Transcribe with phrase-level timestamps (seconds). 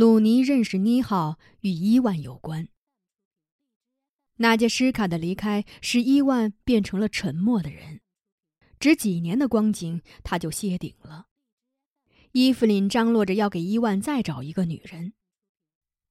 [0.00, 2.68] 鲁尼认识妮浩与伊万有关。
[4.36, 8.00] 娜杰什卡的离开使伊万变成了沉默的人，
[8.78, 11.26] 只几年的光景他就谢顶了。
[12.32, 15.12] 伊芙琳张罗着要给伊万再找一个女人。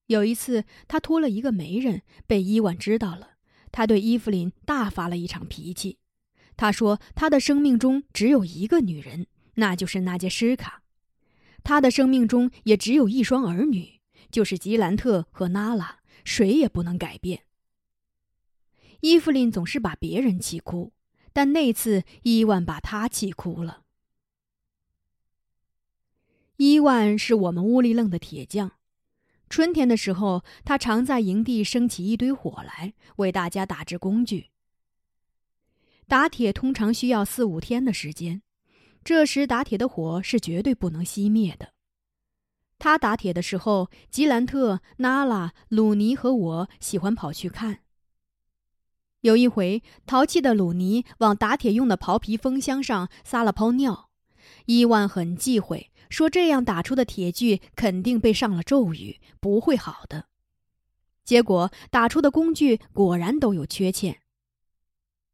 [0.06, 3.38] 有一次，他托了一个媒人，被伊万知道了，
[3.72, 5.98] 他对伊芙琳大发了一场脾气。
[6.56, 9.26] 他说：“他的生命中只有一个女人，
[9.56, 10.84] 那就是娜杰什卡；
[11.64, 14.00] 他的生命中也只有一双儿女，
[14.32, 17.44] 就是吉兰特和娜拉，谁也不能改变。”
[19.02, 20.92] 伊芙琳总是把别人气哭，
[21.32, 23.84] 但那次伊万把他气哭了。
[26.58, 28.74] 伊万是我们乌里楞的铁匠，
[29.50, 34.50] 春天的时候，他常在营地升起一堆火来，为大家打制工具。
[36.06, 38.42] 打铁通常需要四五天的时间，
[39.04, 41.74] 这时打铁的火是绝对不能熄灭的。
[42.78, 47.80] 他打铁的时候，吉兰特、娜拉、鲁尼和我喜欢跑去看。
[49.22, 54.10] 有一回，淘气的鲁尼往打铁用的刨皮风箱上撒了泡尿，
[54.66, 60.28] 伊万很忌讳，说这样打出的铁具肯定被上了咒语，不会好的。
[61.26, 64.22] 结果打出的工具果然都有缺陷。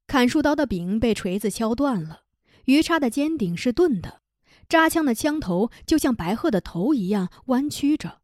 [0.08, 2.24] 砍树刀的柄被锤子敲断了，
[2.66, 4.22] 鱼叉的尖顶是钝的，
[4.68, 8.22] 扎枪的枪头就像白鹤的头一样弯曲着。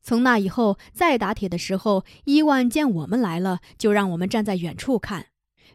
[0.00, 5.26] 从那以后，再打铁的时候，伊万见我们来了，就让我们站在远处看，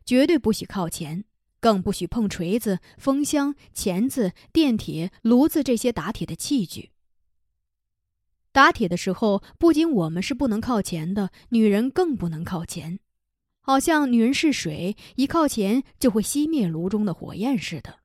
[0.03, 1.25] 绝对不许靠前，
[1.59, 6.89] 更不许碰锤子、风箱、钳子、电铁、炉子这些打铁的器具。
[8.51, 12.99] 打铁的时候，不仅我们是不能靠前的，女人更不能靠前。
[13.65, 17.99] 好像女人是水，一靠前就会熄灭炉中的火焰似的。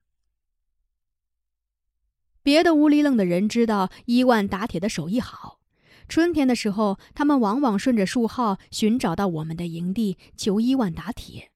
[2.41, 5.59] 别的乌里楞的人知道伊万打铁的手艺好，
[6.07, 11.51] 春天的时候，他们往往顺着树号寻找到我们的营地，求伊万打铁。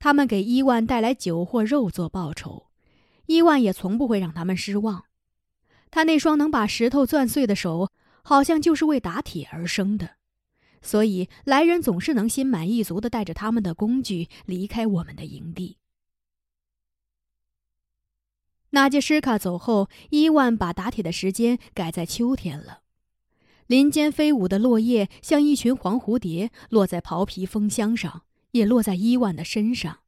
[0.00, 2.66] 他们给伊万带来酒或肉做报酬，
[3.26, 5.04] 伊万也从不会让他们失望。
[5.92, 7.92] 他那双能把石头攥碎的手，
[8.24, 10.16] 好像就是为打铁而生的。
[10.82, 15.76] 所以来人总是能心满意足的带着他们的工具离开我们的营地。
[18.70, 22.82] 纳杰什卡走后，伊万把打铁的时间改在秋天了。
[23.66, 30.00] 林间飞舞的落叶像一群黄蝴蝶，落在刨皮风箱上，也落在伊万的身上。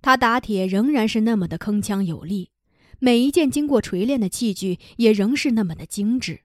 [0.00, 2.50] 他打铁仍然是那么的铿锵有力，
[2.98, 6.40] 每一件经过锤炼的器具也仍是那么的精致。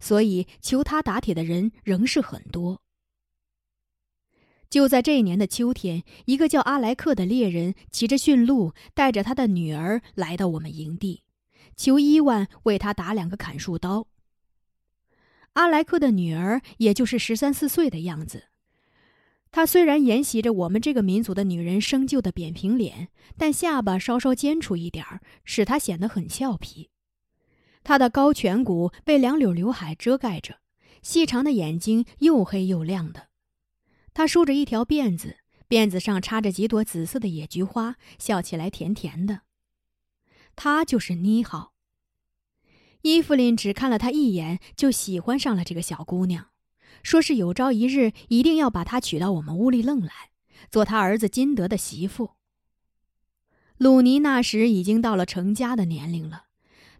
[0.00, 2.80] 所以，求他打铁的人仍是很多。
[4.68, 11.24] 就在这一年的秋天，一个叫阿莱克的猎人骑着驯鹿，带着他的女儿来到我们营地，
[11.76, 14.06] 求伊万为他打两个砍树刀。
[15.54, 18.44] 阿莱克的女儿也就是十三四岁的样子，
[19.50, 26.89] 她虽然沿袭着我们这个民族的女人生就的扁平脸，但下巴稍稍尖出一点儿，使她显得很俏皮。
[27.82, 30.60] 他的高颧骨被两绺刘海遮盖着，
[31.02, 33.28] 细长的眼睛又黑又亮的。
[34.12, 39.42] 他梳着一条辫子，辫子上插着几朵紫色的野菊花，笑起来甜甜的。
[40.56, 41.72] 他就是妮浩。
[43.02, 46.48] 伊芙琳只看了他一眼，就喜欢上了这个小姑娘，
[47.02, 50.12] 说是有朝一日一定要把她娶到我们屋里楞来，
[50.70, 52.32] 做他儿子金德的媳妇。
[53.78, 56.48] 鲁尼那时已经到了成家的年龄了。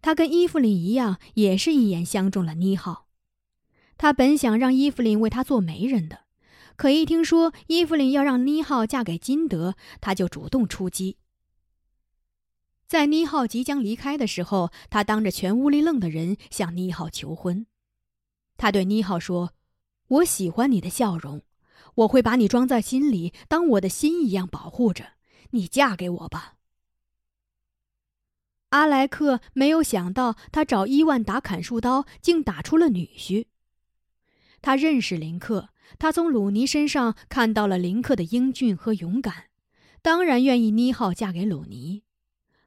[0.02, 3.06] 他跟伊芙琳一样，也是一眼相中了妮浩。
[3.98, 6.20] 他本想让伊芙琳为他做媒人的，
[6.76, 11.18] 可一听说伊芙琳要让妮浩嫁给金德，他就主动出击。
[12.86, 17.66] 在妮浩即将离开的时候，他当着全屋里愣的人向妮浩求婚。
[18.56, 19.52] 他对妮浩说
[20.08, 21.42] ：“我喜欢你的笑容，
[21.94, 25.12] 我会把你装在心里，当我的心一样保护着。
[25.50, 26.54] 你嫁给我吧。”
[28.70, 33.46] 阿莱克没有想到，他找伊万打砍树刀，竟打出了女婿。
[34.62, 39.46] 他认识林克，他从鲁尼身上看到了林克的英俊和勇敢，
[40.02, 42.04] 当然愿意妮浩嫁给鲁尼。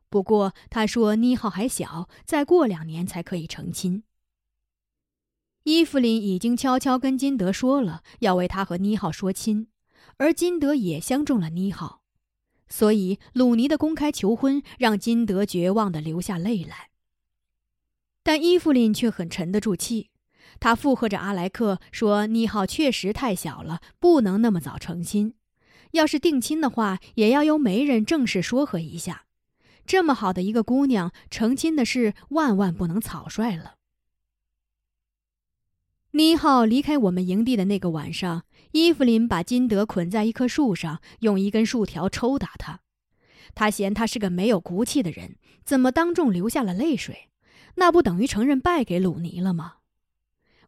[0.10, 4.04] 不过他说妮浩还小，再过两年才可以成亲。
[5.64, 9.70] 伊芙琳已经悄悄跟金德说了，要为他和妮浩说亲，
[10.18, 12.03] 而金德也相中了妮浩。
[12.76, 16.90] 所以，鲁尼的公开求婚让金德绝望的流下泪来。
[18.24, 20.10] 但伊芙琳却很沉得住气，
[20.60, 25.36] 她附和着阿莱克说：“妮浩确实太小了，不能那么早成亲。
[25.92, 29.26] 要是定亲的话，也要由媒人正式说和一下。
[29.86, 33.76] 这么好的一个姑娘，成亲的事万万不能草率了。”
[36.16, 42.82] 妮浩离开我们营地的那个晚上，伊芙琳把金德捆在一棵树上，用一根树条抽打他。
[43.56, 47.30] 他嫌他是个没有骨气的人，怎么当众流下了泪水？
[47.78, 49.78] 那不等于承认败给鲁尼了吗？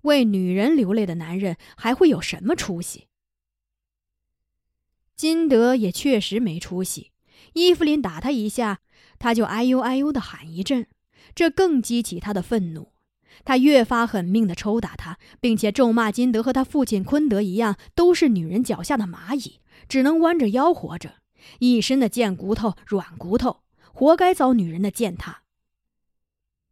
[0.02, 3.08] 为女人流泪的男人还会有什么出息？
[5.16, 7.12] 金德也确实没出息。
[7.54, 8.80] 伊芙琳打他一下，
[9.20, 10.88] 他就哎呦哎呦的喊一阵，
[11.36, 12.94] 这更激起他的愤怒。
[13.44, 19.60] 他越发狠命地抽打他，并且咒骂金德和他父亲昆德一样，都是女人脚下的蚂蚁，
[19.90, 21.16] 只能弯着腰活着，
[21.60, 23.62] 一身的贱骨头、软骨头，
[23.92, 25.42] 活该遭女人的践踏。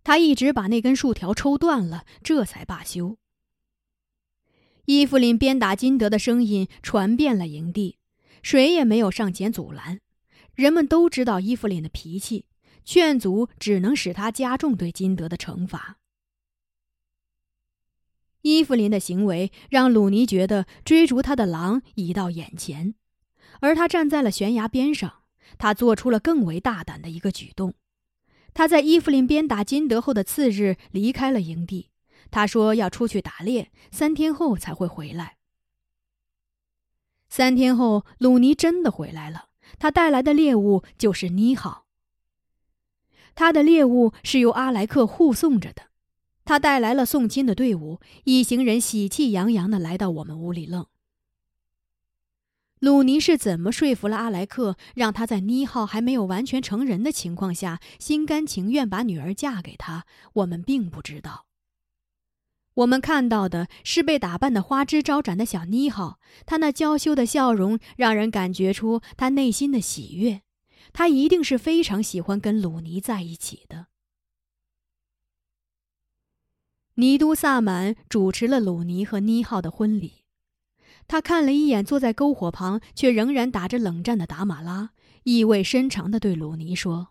[0.03, 3.17] 他一直把那根树条抽断了，这才罢休。
[4.85, 7.97] 伊芙琳鞭打金德的声音传遍了营地，
[8.41, 10.01] 谁也没有上前阻拦。
[10.55, 12.45] 人们都知道伊芙琳的脾气，
[12.83, 15.99] 劝阻只能使他加重对金德的惩罚。
[18.43, 22.93] 伊芙琳的行为让鲁尼觉得追逐他的狼已到眼前，
[23.61, 25.21] 而他站在了悬崖边上。
[25.57, 27.73] 他做出了更为大胆的一个举动，
[28.53, 31.89] 他在伊芙琳鞭打金德后的次日离开了营地。
[32.31, 35.37] 他说要出去打猎，三天后才会回来。
[37.29, 39.49] 三天后，鲁尼真的回来了，
[39.79, 41.85] 他带来的猎物就是妮好。
[43.35, 45.92] 他的猎物是由阿莱克护送着的。
[46.45, 50.85] 他带来了送亲的队伍，一行人喜气洋洋的来到我们屋里愣。
[52.79, 60.05] 鲁尼是怎么说服了阿莱克，让他在妮浩还没有完全成人的情况下，心甘情愿把女儿嫁给他？
[60.33, 61.45] 我们并不知道。
[62.73, 70.41] 我们看到的是被打扮的花枝招展的小妮浩，她那娇羞的笑容让人感觉出她内心的喜悦。
[70.91, 73.87] 她一定是非常喜欢跟鲁尼在一起的。
[76.95, 80.23] 尼都萨满主持了鲁尼和妮浩的婚礼。
[81.07, 84.91] 他看了一眼坐在篝火旁却仍然打着冷战的达马拉，
[85.23, 87.09] 意味深长地对鲁尼说：“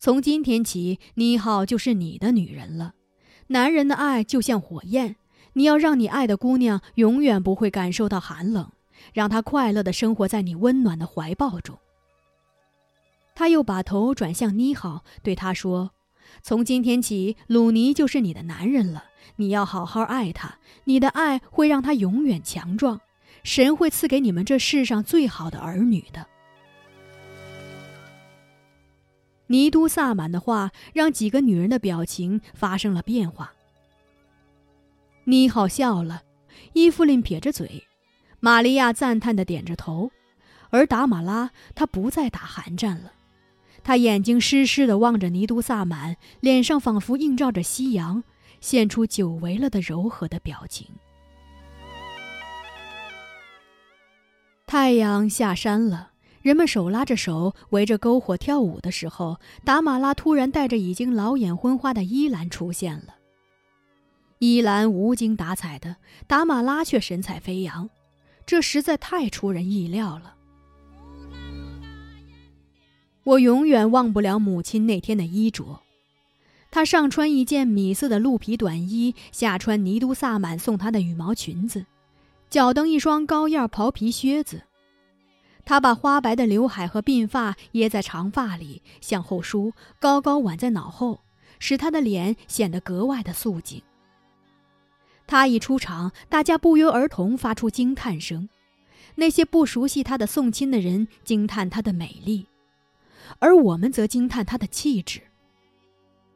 [0.00, 2.94] 从今天起，妮浩就是你的女人了。
[3.48, 5.16] 男人的爱就像火焰，
[5.52, 8.72] 你要让你爱的姑娘永远不会感受到寒冷，
[9.12, 11.78] 让她快乐地生活在你温暖的怀抱中。”
[13.34, 15.92] 他又把头转向妮浩，对他说。
[16.40, 19.04] 从今天起，鲁尼就是你的男人了。
[19.36, 23.00] 你要好好爱他，你的爱会让他永远强壮。
[23.42, 26.26] 神会赐给你们这世上最好的儿女的。
[29.48, 33.52] 尼都萨满的话让几个女人的表情发生了变化。
[35.24, 36.22] 妮好笑了，
[36.72, 37.86] 伊芙琳撇着嘴，
[38.40, 40.10] 玛利亚赞叹的点着头，
[40.70, 43.12] 而达玛拉她不再打寒战了。
[43.84, 48.22] 他眼睛湿湿的望着尼都萨满，脸上仿佛映照着夕阳，
[48.60, 50.86] 现出久违了的柔和的表情。
[54.66, 63.16] 太阳下山了，人们手拉着手围着篝火跳舞的时候，达玛拉突然带着已经老眼昏花的伊兰出现了。
[64.38, 65.96] 伊兰无精打采的，
[66.26, 67.90] 达玛拉却神采飞扬，
[68.46, 70.36] 这实在太出人意料了。
[73.24, 75.80] 我永远忘不了母亲那天的衣着，
[76.70, 81.86] 她上穿一件米色的鹿皮短衣，下穿尼都萨满送她的羽毛裙子，
[82.50, 84.62] 脚蹬一双高腰袍皮靴子。
[85.64, 91.20] 她把花白的刘海和鬓发掖在长发里，向后梳，高高挽在脑后，
[91.60, 93.80] 使她的脸显得格外的素净。
[95.28, 98.48] 她一出场，大家不约而同发出惊叹声，
[99.14, 102.46] 那些不熟悉她的送亲的人惊叹她的美丽。
[103.38, 105.20] 而我们则惊叹她的气质。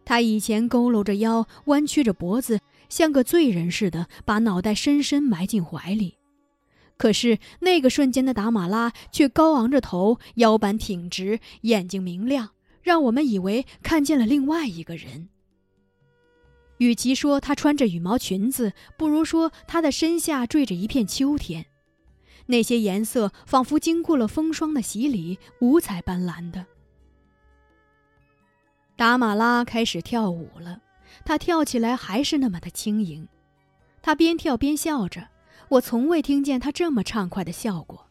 [0.05, 6.17] 她以前佝偻着腰，弯曲着脖子，像个罪人似的，把脑袋深深埋进怀里。
[6.97, 12.51] 可是那个瞬间的达马拉却高昂着头，腰板挺直，眼睛明亮，
[12.83, 15.29] 让我们以为看见了另外一个人。
[16.79, 21.67] 与其说她穿着羽毛裙子，不如说她的身下缀着一片秋天，
[22.47, 26.65] 那些颜色仿佛经过了风霜的洗礼，五彩斑斓的。
[28.97, 30.81] 达马拉开始跳舞了，
[31.23, 33.29] 她跳起来还是那么的轻盈。
[34.01, 35.29] 她边跳边笑着，
[35.69, 38.07] 我从未听见她这么畅快的笑过。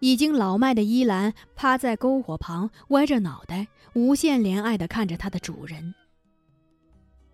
[0.00, 5.94] 已经老迈的伊兰趴在篝火旁，歪着脑袋，无限怜爱地看着她的主人。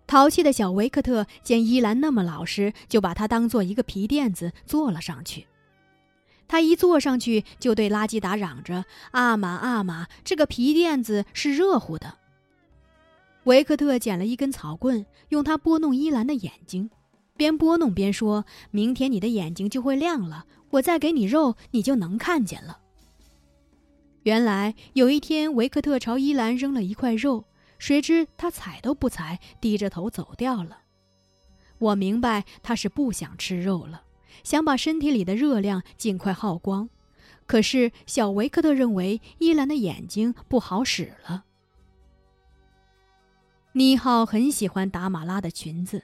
[0.05, 5.47] 淘气的小维克特见伊兰那么老实，就把她当做一个皮垫子坐了上去。
[6.51, 12.15] 他一坐上去，就对拉基达嚷着：“阿玛，阿玛，这个皮垫子是热乎的。”
[13.47, 16.89] 维克特捡了一根草棍，用它拨弄伊兰的眼睛，
[17.37, 22.79] 边拨弄边说：“明天你的眼睛就会亮了，我再给你肉，你就能看见了。”
[24.23, 27.45] 原来有一天，维克特朝伊兰扔了一块肉，
[27.79, 30.79] 谁知他踩都不踩，低着头走掉了。
[31.77, 34.01] 我明白他是不想吃肉了，
[34.43, 36.89] 想把身体里的热量尽快耗光。
[37.45, 41.43] 可是小维克特认为伊兰的眼睛不好使了。
[43.73, 46.03] 妮浩很喜欢达玛拉的裙子，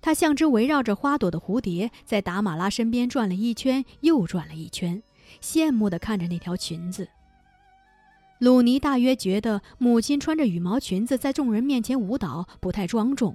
[0.00, 5.02] 他像只围绕着花朵的蝴蝶，在达玛拉身边转了一圈又转了一圈，
[5.42, 7.08] 羡慕地看着那条裙子。
[8.38, 13.34] 鲁尼大约觉得母亲穿着羽毛裙子在众人面前舞蹈不太庄重，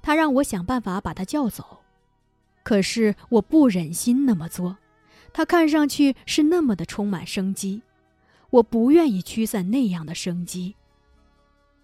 [0.00, 1.80] 他让我想办法把她叫走。
[2.68, 4.76] 可是我不忍心那么做，
[5.32, 7.80] 他看上去是那么的充满生机，
[8.50, 10.76] 我不愿意驱散那样的生机。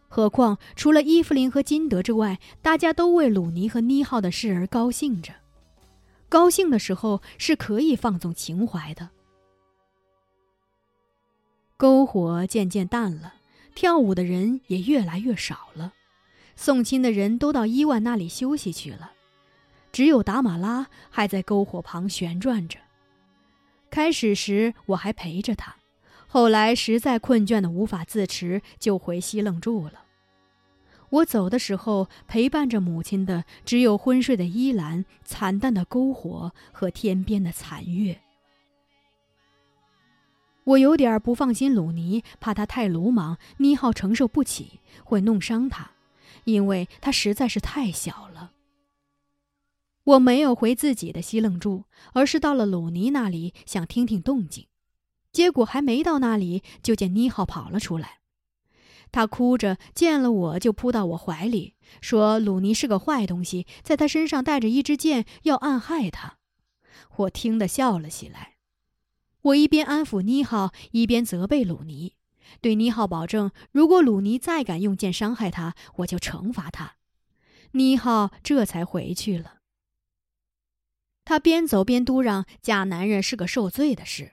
[0.09, 5.33] 何况除了伊芙琳和金德之外，大家都为鲁尼和妮浩的事而高兴着，
[6.29, 9.09] 高兴的时候是可以放纵情怀的。
[11.79, 13.37] 篝火渐渐淡了，
[13.75, 15.95] 跳舞的人也越来越少了，
[16.57, 19.14] 送亲的人都到伊万那里休息去了，
[19.95, 22.81] 只有达马拉还在篝火旁旋转着。
[23.91, 25.77] 开始时我还陪着他，
[26.27, 30.03] 后来实在困倦的无法自持，就回西楞住了。
[31.11, 38.21] 我走的时候，陪伴着母亲的只有昏睡的依兰、惨淡的篝火和天边的残月。
[40.65, 45.93] 我有点不放心鲁尼，怕他太鲁莽，妮浩承受不起，会弄伤他，
[46.43, 48.54] 因为他实在是太小了。
[50.05, 54.67] 我没有回自己的西楞住，而是到了鲁尼那里，想听听动静。
[55.33, 58.21] 结果还没到那里，就见妮浩跑了出来。
[59.11, 66.39] 他哭着见了我就扑到我怀里，说鲁尼是个坏东西，在他身上带着一支箭，要暗害他。
[67.17, 68.55] 我听得笑了起来。
[69.43, 72.15] 我一边安抚妮浩，一边责备鲁尼，
[72.61, 76.97] 对妮浩保证：如果鲁尼再敢用剑伤害他，我就惩罚他。
[77.73, 79.55] 妮浩这才回去了。
[81.25, 84.33] 他边走边嘟囔：“嫁男人是个受罪的事。”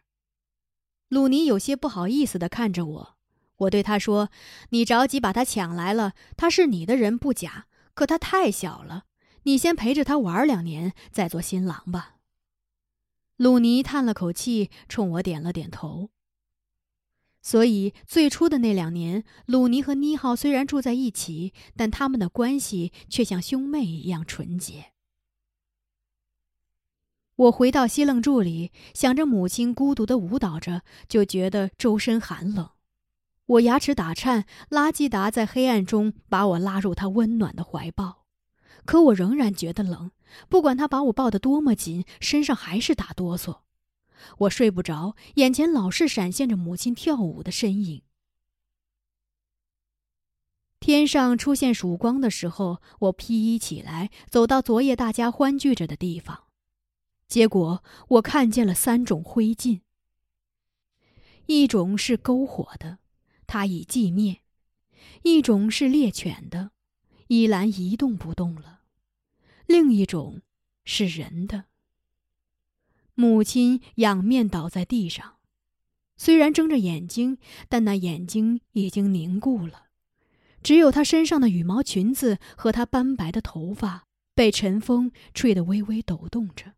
[1.09, 3.17] 鲁尼有些不好意思地看着我。
[3.57, 4.29] 我对他说
[4.71, 9.05] ：“你着急把他抢来了，他是你的人不假，可他太小了，
[9.43, 12.15] 你先陪着他玩两年，再做新郎吧。”
[13.37, 16.09] 鲁尼叹了口气，冲我点了点头。
[17.43, 24.91] 所以最初的那两年，鲁尼和妮浩虽然住在一起，但他们的关系却像兄妹一样纯洁。
[27.41, 32.69] 我回到西楞柱里，想着母亲孤独的舞蹈着，就觉得周身寒冷。
[33.47, 38.25] 我牙齿打颤，拉基达在黑暗中把我拉入他温暖的怀抱，
[38.85, 40.11] 可我仍然觉得冷。
[40.49, 43.61] 不管他把我抱得多么紧，身上还是打哆嗦。
[44.39, 48.03] 我睡不着，眼前老是闪现着母亲跳舞的身影。
[50.79, 56.43] 天上出现曙光的时候，我披衣起来，走到昨夜大家欢聚着的地方。
[57.31, 59.79] 结果我看见了三种灰烬。
[61.45, 62.99] 一种是篝火的，
[63.47, 64.41] 它已寂灭；
[65.23, 66.71] 一种是猎犬的，
[67.27, 68.81] 依然一动不动了。
[69.65, 70.41] 另一种
[70.83, 71.67] 是人的。
[73.13, 75.37] 母亲仰面倒在地上，
[76.17, 77.37] 虽然睁着眼睛，
[77.69, 79.85] 但那眼睛已经凝固了。
[80.61, 86.73] 只有她身上的羽毛裙子和她斑白的头发被晨风吹得微微抖动着。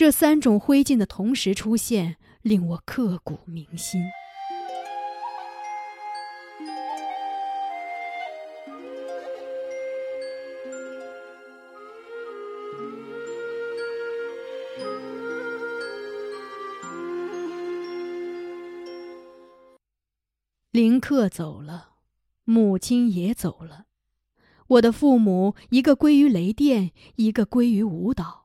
[0.00, 4.00] 这三种灰烬的同时出现，令我刻骨铭心。
[20.70, 21.90] 林克走了，
[22.44, 23.84] 母亲也走了，
[24.66, 28.39] 我的父母一个归于雷电，一个归于舞蹈。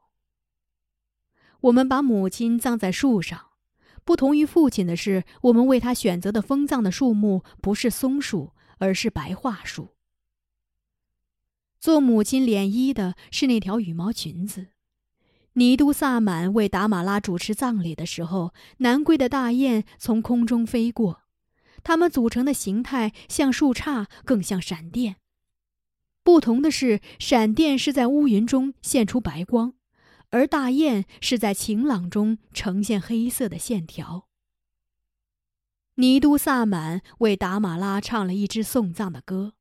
[1.66, 3.48] 我们把母亲葬在树上，
[4.04, 9.96] 不同于父亲的是，我们为他选择的封葬的树木不是松树，而是白桦树。
[11.80, 14.68] 做母亲涟衣的是那条羽毛裙子。
[15.54, 21.22] 尼都萨满为达玛拉主持葬礼的时候，南归的大雁从空中飞过。
[21.84, 25.16] 它们组成的形态像树杈，更像闪电。
[26.24, 29.74] 不同的是，闪电是在乌云中现出白光，
[30.30, 34.28] 而大雁是在晴朗中呈现黑色的线条。
[35.96, 39.54] 尼都萨满为达玛拉唱了一支送葬的歌。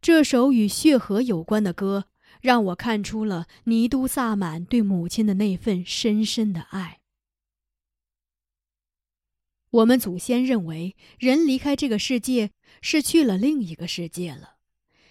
[0.00, 2.06] 这首与血河有关的歌，
[2.40, 7.00] 让我看出了尼都萨满对母亲的那份深深的爱。
[9.70, 12.50] 我们祖先认为，人离开这个世界
[12.82, 14.56] 是去了另一个世界了，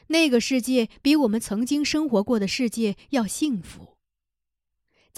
[0.08, 3.99] 那个世界比我们曾经生活过的世界要幸福。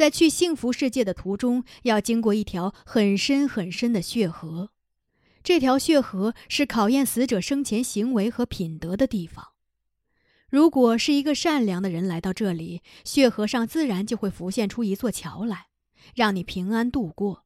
[0.02, 4.72] 在去幸福世界的途中，要经过一条很深很深的血河，
[5.44, 9.50] 这条血河是考验死者生前行为和品德的地方。
[10.50, 15.68] 如果是一个善良的人来到这里，血河上自然就会浮现出一座桥来，
[16.16, 17.46] 让你平安度过。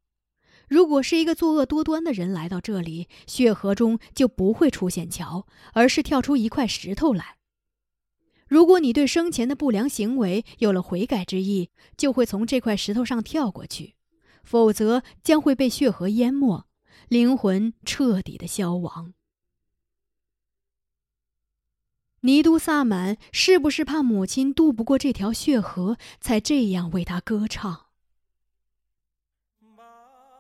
[0.70, 7.35] 如果是一个作恶多端的人来到这里，血河中就不会出现桥，而是跳出一块石头来。
[8.48, 13.94] 如果你对生前的不良行为有了悔改之意，就会从这块石头上跳过去；
[14.44, 16.66] 否则将会被血河淹没，
[17.08, 19.14] 灵魂彻底的消亡。
[22.22, 27.88] 尼都萨满是不是怕母亲渡不过这条血河，才这样为他歌唱？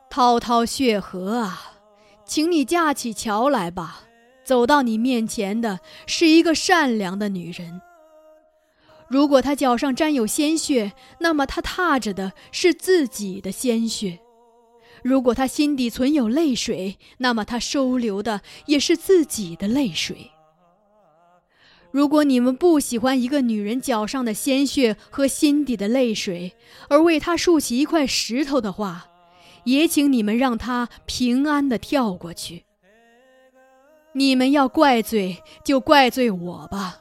[0.09, 1.79] 滔滔血河啊，
[2.23, 4.03] 请你架起桥来吧！
[4.43, 7.81] 走到你面前的是一个善良的女人。
[9.07, 14.19] 如果她脚上沾有鲜血，那么她踏着的是自己的鲜血；
[15.03, 20.31] 如果她心底存有泪水，那么她收留的也是自己的泪水。
[21.91, 26.53] 如果你们不喜欢一个女人脚上的鲜血和心底的泪水，
[26.89, 29.07] 而为她竖起一块石头的话，
[29.63, 32.65] 也请你们让她平安的跳过去。
[34.13, 36.99] 你们要怪罪就怪罪我吧，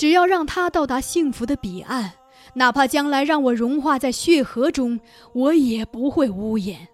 [0.00, 2.12] 只要让他到达幸福的彼岸，
[2.54, 4.98] 哪怕将来让我融化在血河中，
[5.34, 6.88] 我也不会无言。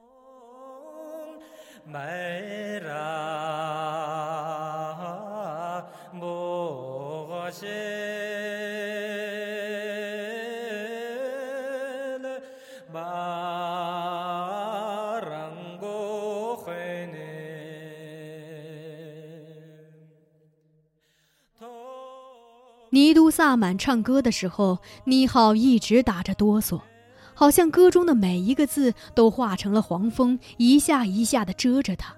[1.85, 1.95] 尼
[23.27, 26.83] 都萨满唱歌的时候，妮浩一直打着哆嗦，
[27.35, 32.15] 好像歌中的每一个字都化成了黄蜂，一下一下地蛰着他。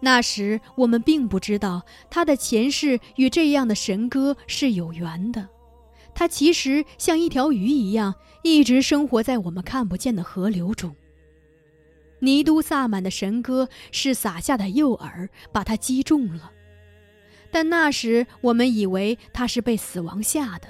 [0.00, 5.46] 那时我们并不知道他的前世与这样的神歌是有缘的，
[6.14, 10.96] 他其实像一条鱼一样，一直生活在我们看不见的河流中。
[12.20, 16.50] 尼都萨满的神歌是撒下的诱饵，把他击中了。
[17.50, 20.68] 但那时我们以为他是被死亡吓的。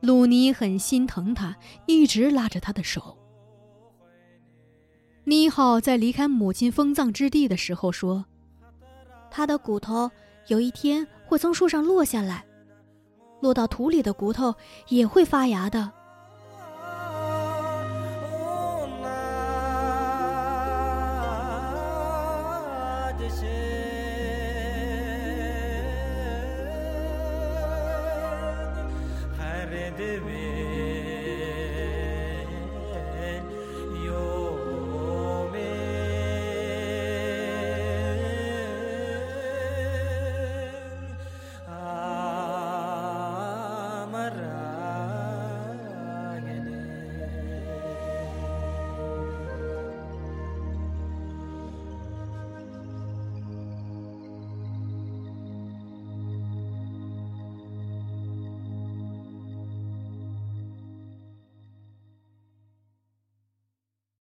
[0.00, 3.16] 鲁尼很心疼他，一直拉着他的手。
[5.24, 8.26] 妮浩在离开母亲封葬之地的时候说
[9.30, 10.10] ：“他的骨头
[10.48, 12.44] 有一天会从树上落下来，
[13.40, 14.54] 落到土里的骨头
[14.88, 15.90] 也会发芽的。”
[29.74, 30.53] করে দেবে